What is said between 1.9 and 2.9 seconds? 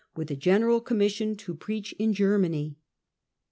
in Germany.